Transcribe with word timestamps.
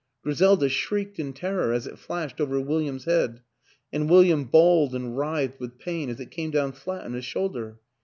Gri 0.23 0.33
selda 0.33 0.67
shrieked 0.67 1.19
in 1.19 1.31
terror 1.31 1.71
as 1.71 1.85
it 1.85 1.99
flashed 1.99 2.41
over 2.41 2.59
Wil 2.59 2.79
liam's 2.79 3.05
head 3.05 3.43
and 3.93 4.09
William 4.09 4.45
bawled 4.45 4.95
and 4.95 5.15
writhed 5.15 5.59
with 5.59 5.77
pain 5.77 6.09
as 6.09 6.19
it 6.19 6.31
came 6.31 6.49
down 6.49 6.71
flat 6.71 7.05
on 7.05 7.13
his 7.13 7.23
shoulder. 7.25 7.77